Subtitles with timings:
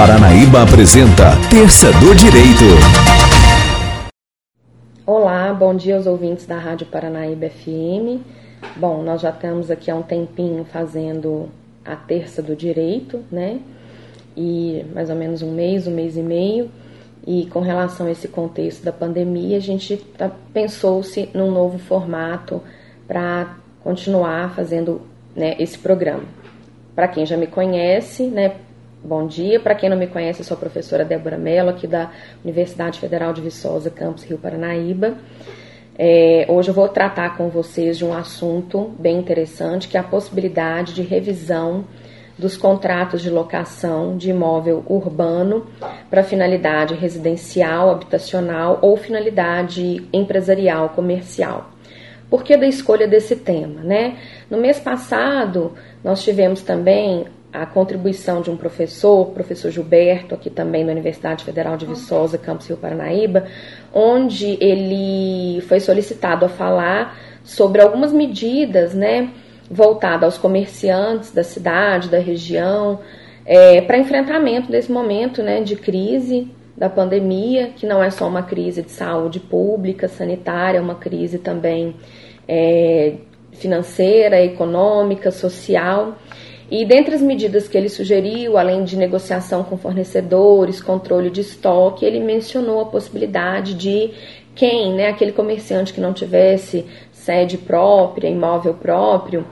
[0.00, 2.64] Paranaíba apresenta Terça do Direito.
[5.04, 8.24] Olá, bom dia aos ouvintes da Rádio Paranaíba FM.
[8.76, 11.50] Bom, nós já estamos aqui há um tempinho fazendo
[11.84, 13.60] a Terça do Direito, né?
[14.34, 16.70] E mais ou menos um mês, um mês e meio.
[17.26, 22.62] E com relação a esse contexto da pandemia, a gente tá, pensou-se num novo formato
[23.06, 23.54] para
[23.84, 25.02] continuar fazendo
[25.36, 26.24] né, esse programa.
[26.94, 28.54] Para quem já me conhece, né,
[29.02, 29.58] bom dia.
[29.58, 32.10] Para quem não me conhece, eu sou a professora Débora Mello, aqui da
[32.44, 35.16] Universidade Federal de Viçosa, campus Rio Paranaíba.
[35.98, 40.04] É, hoje eu vou tratar com vocês de um assunto bem interessante, que é a
[40.04, 41.84] possibilidade de revisão
[42.38, 45.66] dos contratos de locação de imóvel urbano
[46.08, 51.70] para finalidade residencial, habitacional ou finalidade empresarial, comercial.
[52.30, 53.82] Por que da escolha desse tema?
[53.82, 54.16] Né?
[54.48, 60.84] No mês passado, nós tivemos também a contribuição de um professor, professor Gilberto, aqui também
[60.86, 63.46] da Universidade Federal de Viçosa, Campus Rio Paranaíba,
[63.92, 69.30] onde ele foi solicitado a falar sobre algumas medidas, né,
[69.68, 73.00] voltadas aos comerciantes da cidade, da região,
[73.44, 78.42] é, para enfrentamento desse momento, né, de crise da pandemia, que não é só uma
[78.42, 81.96] crise de saúde pública, sanitária, é uma crise também
[82.46, 83.14] é,
[83.52, 86.16] financeira, econômica, social.
[86.70, 92.04] E dentre as medidas que ele sugeriu, além de negociação com fornecedores, controle de estoque,
[92.04, 94.12] ele mencionou a possibilidade de
[94.54, 99.44] quem, né, aquele comerciante que não tivesse sede própria, imóvel próprio,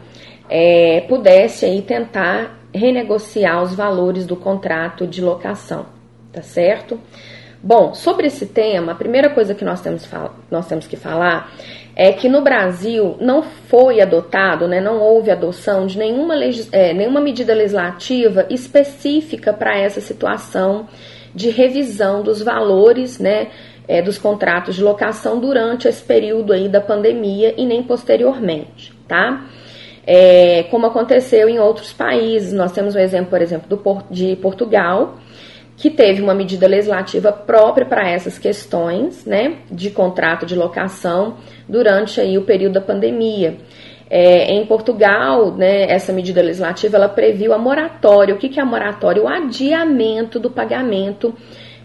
[0.48, 5.86] é, pudesse aí tentar renegociar os valores do contrato de locação,
[6.32, 7.00] tá certo?
[7.60, 10.08] Bom, sobre esse tema, a primeira coisa que nós temos,
[10.48, 11.52] nós temos que falar
[11.98, 16.36] é que no Brasil não foi adotado, né, não houve adoção de nenhuma,
[16.70, 20.86] é, nenhuma medida legislativa específica para essa situação
[21.34, 23.48] de revisão dos valores né,
[23.88, 29.44] é, dos contratos de locação durante esse período aí da pandemia e nem posteriormente, tá?
[30.06, 35.18] É, como aconteceu em outros países, nós temos um exemplo, por exemplo, do, de Portugal,
[35.78, 41.36] que teve uma medida legislativa própria para essas questões, né, de contrato de locação
[41.68, 43.58] durante aí o período da pandemia.
[44.10, 48.34] É, em Portugal, né, essa medida legislativa ela previu a moratória.
[48.34, 49.22] O que, que é a moratória?
[49.22, 51.32] O adiamento do pagamento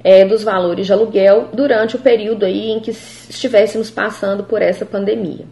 [0.04, 4.86] é, dos valores de aluguel durante o período aí em que estivéssemos passando por essa
[4.86, 5.46] pandemia.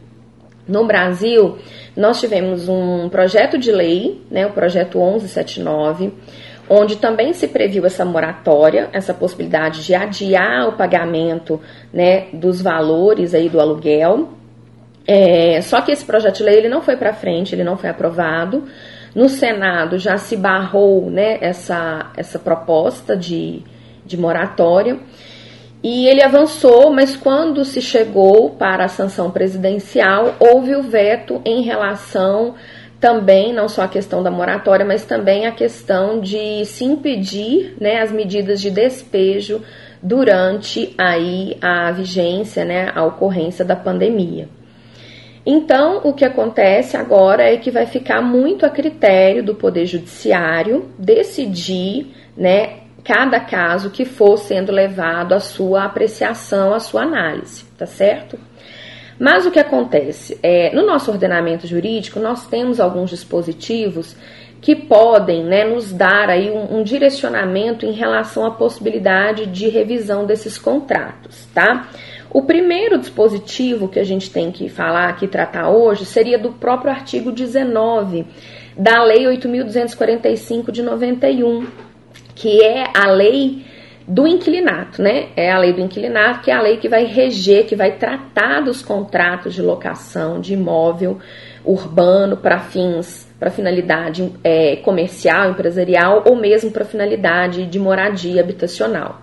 [0.67, 1.57] No Brasil,
[1.95, 6.11] nós tivemos um projeto de lei, né, o projeto 1179,
[6.69, 11.59] onde também se previu essa moratória, essa possibilidade de adiar o pagamento
[11.93, 14.29] né, dos valores aí do aluguel.
[15.07, 17.89] É, só que esse projeto de lei ele não foi para frente, ele não foi
[17.89, 18.65] aprovado.
[19.13, 23.61] No Senado já se barrou né, essa, essa proposta de,
[24.05, 24.99] de moratória.
[25.83, 31.63] E ele avançou, mas quando se chegou para a sanção presidencial, houve o veto em
[31.63, 32.53] relação
[33.01, 37.99] também não só a questão da moratória, mas também a questão de se impedir né,
[37.99, 39.63] as medidas de despejo
[40.01, 44.47] durante aí a vigência, né, a ocorrência da pandemia.
[45.43, 50.91] Então, o que acontece agora é que vai ficar muito a critério do Poder Judiciário
[50.99, 57.87] decidir, né, cada caso que for sendo levado à sua apreciação, à sua análise, tá
[57.87, 58.37] certo?
[59.21, 60.39] Mas o que acontece?
[60.41, 64.15] É, no nosso ordenamento jurídico, nós temos alguns dispositivos
[64.59, 70.25] que podem né, nos dar aí um, um, direcionamento em relação à possibilidade de revisão
[70.25, 71.87] desses contratos, tá?
[72.31, 76.91] O primeiro dispositivo que a gente tem que falar aqui, tratar hoje, seria do próprio
[76.91, 78.25] artigo 19
[78.75, 81.67] da Lei 8.245 de 91,
[82.33, 83.69] que é a lei
[84.11, 85.29] do inquilinato, né?
[85.37, 88.59] É a lei do inquilinato, que é a lei que vai reger, que vai tratar
[88.59, 91.17] dos contratos de locação de imóvel
[91.63, 99.21] urbano para fins, para finalidade é, comercial, empresarial ou mesmo para finalidade de moradia habitacional.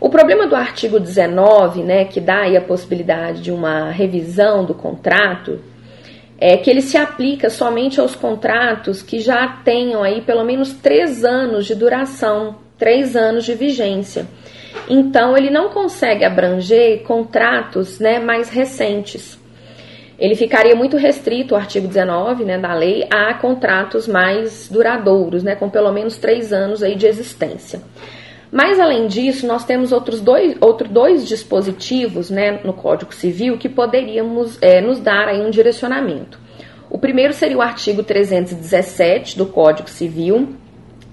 [0.00, 4.72] O problema do artigo 19, né, que dá aí a possibilidade de uma revisão do
[4.72, 5.58] contrato,
[6.38, 11.24] é que ele se aplica somente aos contratos que já tenham aí pelo menos três
[11.24, 14.26] anos de duração, três anos de vigência.
[14.90, 19.38] Então, ele não consegue abranger contratos né, mais recentes.
[20.18, 25.54] Ele ficaria muito restrito, o artigo 19 né, da lei, a contratos mais duradouros, né,
[25.54, 27.80] com pelo menos três anos aí de existência.
[28.50, 33.68] Mas, além disso, nós temos outros dois, outros dois dispositivos né, no Código Civil que
[33.68, 36.36] poderíamos é, nos dar aí um direcionamento.
[36.90, 40.56] O primeiro seria o artigo 317 do Código Civil,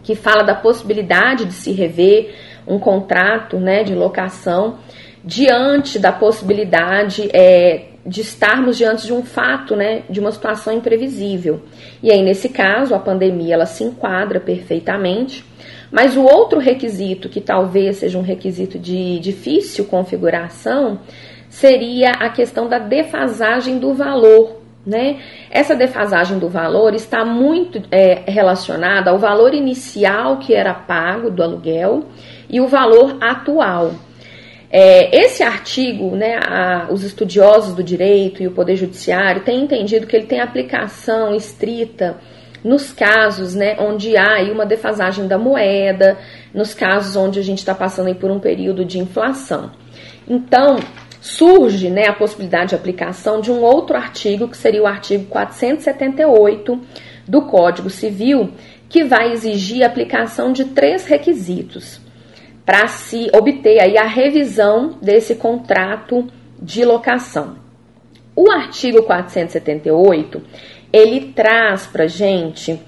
[0.09, 2.33] que fala da possibilidade de se rever
[2.67, 4.79] um contrato né, de locação
[5.23, 11.61] diante da possibilidade é, de estarmos diante de um fato, né, de uma situação imprevisível.
[12.01, 15.45] E aí, nesse caso, a pandemia ela se enquadra perfeitamente.
[15.91, 21.01] Mas o outro requisito, que talvez seja um requisito de difícil configuração,
[21.47, 24.59] seria a questão da defasagem do valor.
[24.85, 25.19] Né?
[25.51, 31.43] Essa defasagem do valor está muito é, relacionada ao valor inicial que era pago do
[31.43, 32.05] aluguel
[32.49, 33.91] e o valor atual.
[34.71, 40.05] É, esse artigo, né, a, os estudiosos do direito e o Poder Judiciário têm entendido
[40.05, 42.17] que ele tem aplicação estrita
[42.63, 46.17] nos casos né, onde há uma defasagem da moeda,
[46.53, 49.71] nos casos onde a gente está passando por um período de inflação.
[50.27, 50.77] Então,
[51.29, 56.79] surge né, a possibilidade de aplicação de um outro artigo, que seria o artigo 478
[57.27, 58.51] do Código Civil,
[58.87, 62.01] que vai exigir a aplicação de três requisitos
[62.65, 66.27] para se obter aí a revisão desse contrato
[66.61, 67.57] de locação.
[68.35, 70.41] O artigo 478
[70.91, 72.79] ele traz para gente,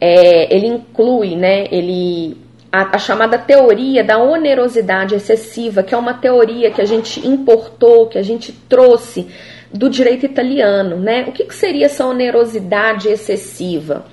[0.00, 2.38] é, ele inclui, né, ele
[2.72, 8.08] a, a, chamada teoria da onerosidade excessiva, que é uma teoria que a gente importou,
[8.08, 9.28] que a gente trouxe
[9.70, 11.26] do direito italiano, né?
[11.28, 14.06] O que, que seria essa onerosidade excessiva?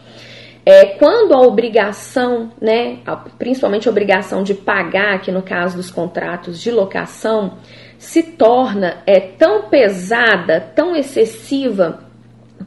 [0.65, 2.99] É quando a obrigação, né,
[3.37, 7.57] principalmente a obrigação de pagar, aqui no caso dos contratos de locação,
[7.97, 12.03] se torna é, tão pesada, tão excessiva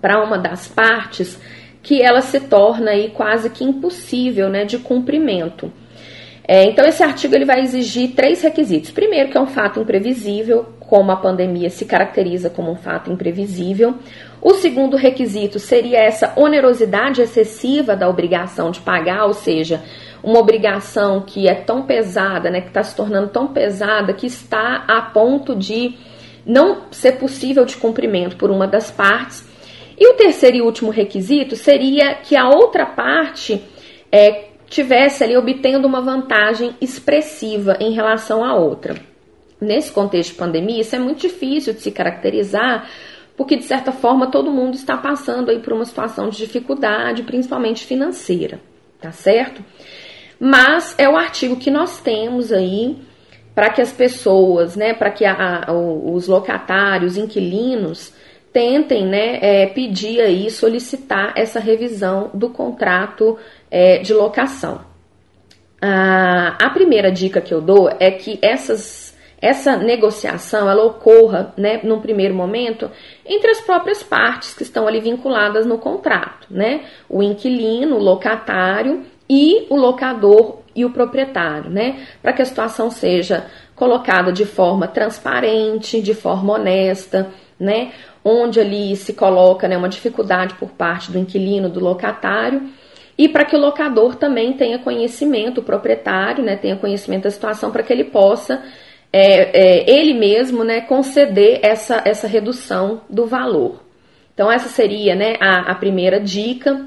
[0.00, 1.38] para uma das partes,
[1.82, 5.70] que ela se torna aí quase que impossível né, de cumprimento.
[6.46, 8.90] É, então, esse artigo ele vai exigir três requisitos.
[8.90, 13.94] Primeiro, que é um fato imprevisível, como a pandemia se caracteriza como um fato imprevisível.
[14.40, 19.82] O segundo requisito seria essa onerosidade excessiva da obrigação de pagar, ou seja,
[20.22, 24.84] uma obrigação que é tão pesada, né, que está se tornando tão pesada que está
[24.88, 25.94] a ponto de
[26.44, 29.46] não ser possível de cumprimento por uma das partes.
[29.96, 33.62] E o terceiro e último requisito seria que a outra parte
[34.10, 38.96] é, tivesse ali obtendo uma vantagem expressiva em relação à outra.
[39.60, 42.88] Nesse contexto de pandemia, isso é muito difícil de se caracterizar,
[43.36, 47.84] porque de certa forma todo mundo está passando aí por uma situação de dificuldade, principalmente
[47.84, 48.60] financeira,
[48.98, 49.62] tá certo?
[50.40, 52.96] Mas é o artigo que nós temos aí
[53.54, 58.14] para que as pessoas, né, para que a, a, os locatários, inquilinos,
[58.50, 63.38] tentem né, é, pedir aí, solicitar essa revisão do contrato
[63.72, 64.82] é, de locação.
[65.80, 71.80] Ah, a primeira dica que eu dou é que essas, essa negociação ela ocorra, né,
[71.82, 72.90] num primeiro momento,
[73.24, 76.82] entre as próprias partes que estão ali vinculadas no contrato, né?
[77.08, 82.06] O inquilino, o locatário e o locador e o proprietário, né?
[82.20, 87.92] Para que a situação seja colocada de forma transparente, de forma honesta, né?
[88.24, 92.70] onde ali se coloca né, uma dificuldade por parte do inquilino, do locatário,
[93.16, 97.70] e para que o locador também tenha conhecimento, o proprietário né, tenha conhecimento da situação,
[97.70, 98.62] para que ele possa,
[99.12, 103.82] é, é, ele mesmo, né, conceder essa, essa redução do valor.
[104.32, 106.86] Então, essa seria né, a, a primeira dica,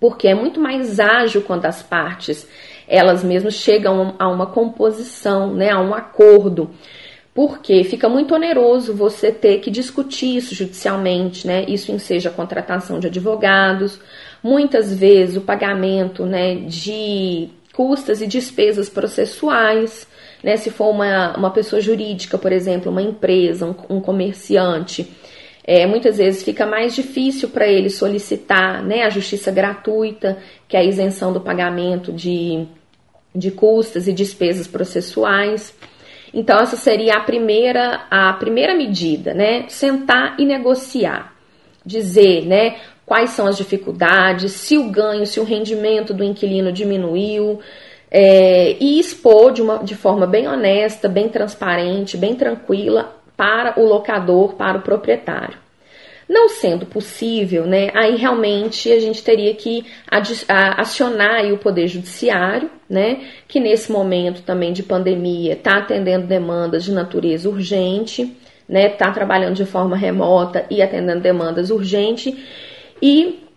[0.00, 2.48] porque é muito mais ágil quando as partes
[2.86, 6.70] elas mesmas chegam a uma composição, né, a um acordo
[7.38, 11.64] porque fica muito oneroso você ter que discutir isso judicialmente, né?
[11.68, 14.00] Isso enseja a contratação de advogados,
[14.42, 20.06] muitas vezes o pagamento, né, de custas e despesas processuais,
[20.42, 20.56] né?
[20.56, 25.08] Se for uma, uma pessoa jurídica, por exemplo, uma empresa, um, um comerciante,
[25.64, 30.80] é, muitas vezes fica mais difícil para ele solicitar né, a justiça gratuita, que é
[30.80, 32.66] a isenção do pagamento de,
[33.34, 35.76] de custas e despesas processuais.
[36.32, 39.66] Então essa seria a primeira a primeira medida, né?
[39.68, 41.34] Sentar e negociar,
[41.84, 42.76] dizer, né?
[43.08, 47.58] Quais são as dificuldades, se o ganho, se o rendimento do inquilino diminuiu,
[48.10, 53.86] é, e expor de, uma, de forma bem honesta, bem transparente, bem tranquila para o
[53.86, 55.56] locador, para o proprietário.
[56.28, 59.86] Não sendo possível, né, aí realmente a gente teria que
[60.76, 66.92] acionar o Poder Judiciário, né, que nesse momento também de pandemia está atendendo demandas de
[66.92, 68.36] natureza urgente,
[68.68, 72.34] né, está trabalhando de forma remota e atendendo demandas urgentes
[73.00, 73.48] e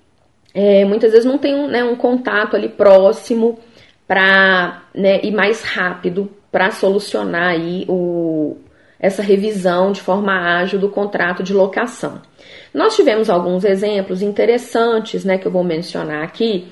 [0.53, 3.59] é, muitas vezes não tem um, né, um contato ali próximo
[4.07, 8.57] para né, e mais rápido para solucionar aí o,
[8.99, 12.21] essa revisão de forma ágil do contrato de locação.
[12.73, 16.67] Nós tivemos alguns exemplos interessantes, né, que eu vou mencionar aqui,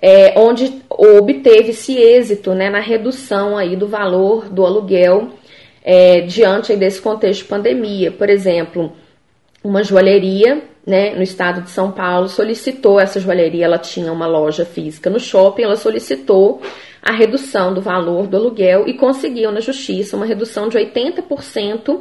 [0.00, 5.30] é, onde obteve-se êxito né, na redução aí do valor do aluguel
[5.82, 8.12] é, diante desse contexto de pandemia.
[8.12, 8.92] Por exemplo,
[9.62, 14.64] uma joalheria né, no estado de São Paulo solicitou essa joalheria, ela tinha uma loja
[14.64, 16.62] física no shopping, ela solicitou
[17.02, 22.00] a redução do valor do aluguel e conseguiu na justiça uma redução de 80%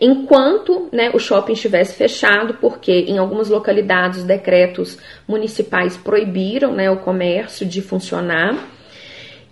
[0.00, 6.90] enquanto né, o shopping estivesse fechado, porque em algumas localidades os decretos municipais proibiram né,
[6.90, 8.70] o comércio de funcionar.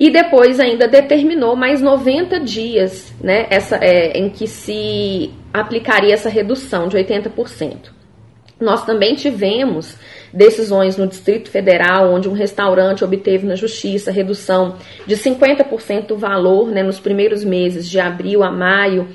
[0.01, 6.29] E depois ainda determinou mais 90 dias né, essa, é, em que se aplicaria essa
[6.29, 8.01] redução de 80%.
[8.62, 9.97] Nós também tivemos
[10.33, 14.76] decisões no Distrito Federal, onde um restaurante obteve na justiça redução
[15.07, 19.09] de 50% do valor né, nos primeiros meses de abril a maio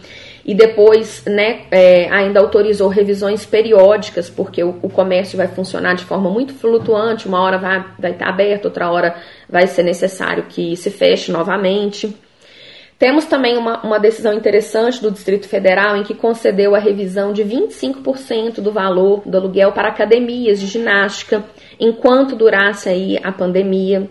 [0.45, 6.05] e depois né, é, ainda autorizou revisões periódicas, porque o, o, comércio vai funcionar de
[6.05, 9.15] forma muito flutuante, uma hora vai, vai estar aberto, outra hora
[9.49, 12.15] vai ser necessário que se feche novamente.
[12.97, 17.43] Temos também uma, uma decisão interessante do Distrito Federal em que concedeu a revisão de
[17.43, 21.43] 25% do valor do aluguel para academias de ginástica
[21.79, 24.09] enquanto durasse aí a pandemia.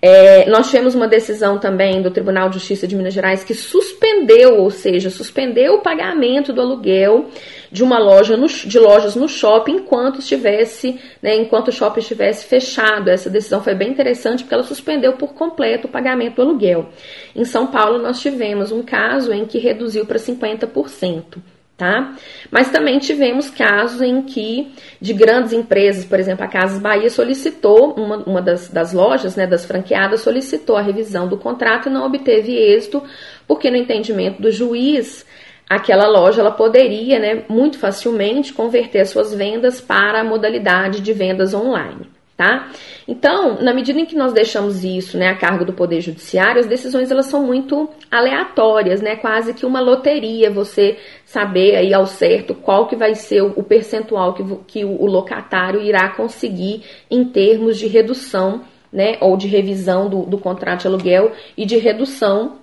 [0.00, 4.58] É, nós tivemos uma decisão também do Tribunal de Justiça de Minas Gerais que suspendeu,
[4.58, 7.26] ou seja, suspendeu o pagamento do aluguel
[7.70, 12.46] de uma loja no, de lojas no shopping enquanto estivesse, né, enquanto o shopping estivesse
[12.46, 13.10] fechado.
[13.10, 16.90] Essa decisão foi bem interessante porque ela suspendeu por completo o pagamento do aluguel.
[17.34, 22.16] Em São Paulo nós tivemos um caso em que reduziu para 50% tá?
[22.50, 27.94] Mas também tivemos casos em que de grandes empresas, por exemplo, a Casas Bahia solicitou,
[27.94, 32.04] uma, uma das, das lojas, né, das franqueadas, solicitou a revisão do contrato e não
[32.04, 33.00] obteve êxito,
[33.46, 35.24] porque no entendimento do juiz,
[35.70, 41.54] aquela loja ela poderia, né, muito facilmente converter suas vendas para a modalidade de vendas
[41.54, 42.70] online tá?
[43.08, 46.68] Então, na medida em que nós deixamos isso, né, a cargo do Poder Judiciário, as
[46.68, 49.16] decisões elas são muito aleatórias, né?
[49.16, 54.34] Quase que uma loteria, você saber aí ao certo qual que vai ser o percentual
[54.34, 60.22] que, que o locatário irá conseguir em termos de redução, né, ou de revisão do,
[60.22, 62.58] do contrato de aluguel e de redução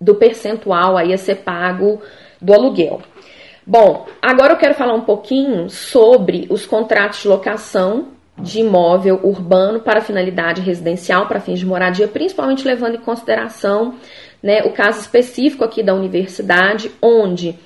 [0.00, 2.00] do percentual aí a ser pago
[2.40, 3.02] do aluguel.
[3.66, 9.80] Bom, agora eu quero falar um pouquinho sobre os contratos de locação de imóvel urbano
[9.80, 13.94] para finalidade residencial, para fins de moradia, principalmente levando em consideração
[14.42, 17.58] né, o caso específico aqui da universidade, onde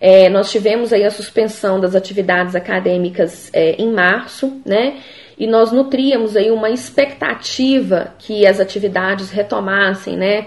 [0.00, 4.98] é, nós tivemos aí a suspensão das atividades acadêmicas é, em março, né?
[5.38, 10.46] E nós nutríamos aí uma expectativa que as atividades retomassem, né?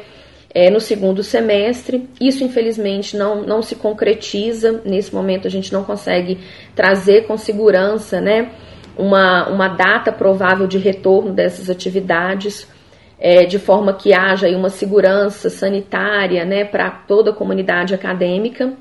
[0.53, 2.07] É, no segundo semestre.
[2.19, 4.81] Isso, infelizmente, não, não se concretiza.
[4.85, 6.37] Nesse momento, a gente não consegue
[6.75, 8.51] trazer com segurança, né?
[8.97, 12.67] Uma, uma data provável de retorno dessas atividades,
[13.19, 18.73] é, de forma que haja uma segurança sanitária né, para toda a comunidade acadêmica.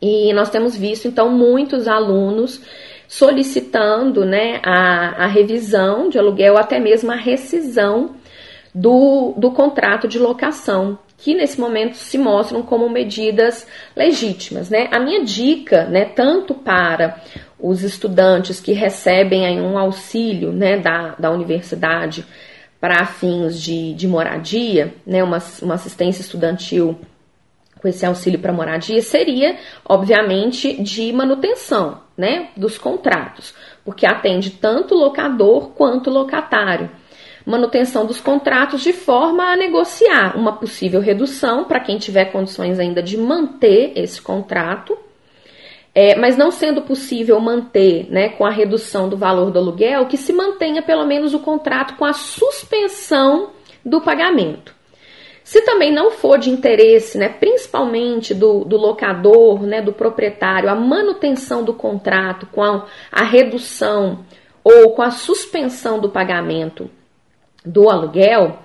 [0.00, 2.60] E nós temos visto, então, muitos alunos
[3.08, 8.16] solicitando né, a, a revisão de aluguel, até mesmo a rescisão
[8.74, 14.70] do, do contrato de locação, que nesse momento se mostram como medidas legítimas.
[14.70, 14.88] Né?
[14.92, 17.20] A minha dica, né, tanto para
[17.60, 22.24] os estudantes que recebem aí um auxílio né, da, da universidade
[22.80, 26.98] para fins de, de moradia, né, uma, uma assistência estudantil
[27.80, 34.94] com esse auxílio para moradia, seria, obviamente, de manutenção né, dos contratos, porque atende tanto
[34.94, 36.90] locador quanto locatário.
[37.46, 43.02] Manutenção dos contratos de forma a negociar uma possível redução para quem tiver condições ainda
[43.02, 44.98] de manter esse contrato
[46.00, 50.16] é, mas não sendo possível manter, né, com a redução do valor do aluguel, que
[50.16, 53.50] se mantenha pelo menos o contrato com a suspensão
[53.84, 54.72] do pagamento.
[55.42, 60.74] Se também não for de interesse, né, principalmente do, do locador, né, do proprietário, a
[60.76, 64.20] manutenção do contrato com a, a redução
[64.62, 66.88] ou com a suspensão do pagamento
[67.66, 68.60] do aluguel,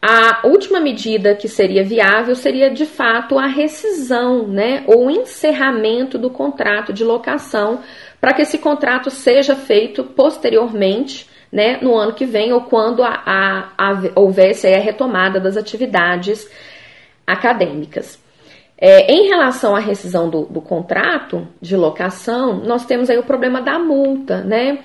[0.00, 6.30] a última medida que seria viável seria de fato a rescisão, né, ou encerramento do
[6.30, 7.80] contrato de locação,
[8.20, 13.22] para que esse contrato seja feito posteriormente, né, no ano que vem ou quando a,
[13.24, 16.48] a, a houvesse a retomada das atividades
[17.26, 18.24] acadêmicas.
[18.78, 23.62] É, em relação à rescisão do, do, contrato de locação, nós temos aí o problema
[23.62, 24.80] da multa, né?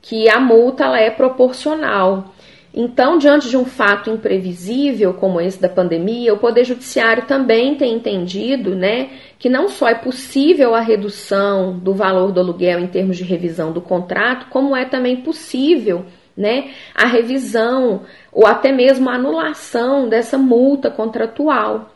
[0.00, 2.31] Que a multa ela é proporcional.
[2.74, 7.94] Então, diante de um fato imprevisível como esse da pandemia, o Poder Judiciário também tem
[7.94, 13.18] entendido né, que não só é possível a redução do valor do aluguel em termos
[13.18, 18.02] de revisão do contrato, como é também possível né, a revisão
[18.32, 21.90] ou até mesmo a anulação dessa multa contratual,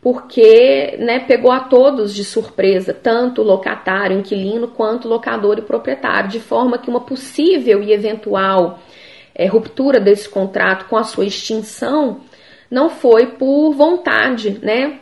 [0.00, 6.30] porque né, pegou a todos de surpresa, tanto o locatário, inquilino, quanto locador e proprietário,
[6.30, 8.80] de forma que uma possível e eventual
[9.34, 12.20] é, ruptura desse contrato com a sua extinção
[12.70, 14.98] não foi por vontade, né,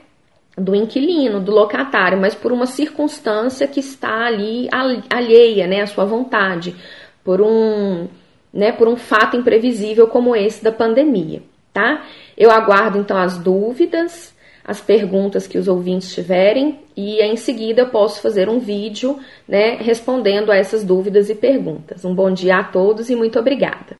[0.57, 4.69] do inquilino, do locatário, mas por uma circunstância que está ali
[5.09, 6.75] alheia, né, à sua vontade,
[7.23, 8.09] por um,
[8.53, 12.05] né, por um fato imprevisível como esse da pandemia, tá?
[12.37, 14.35] Eu aguardo então as dúvidas,
[14.65, 19.19] as perguntas que os ouvintes tiverem e em seguida eu posso fazer um vídeo,
[19.49, 22.05] né, respondendo a essas dúvidas e perguntas.
[22.05, 23.87] Um bom dia a todos e muito obrigada.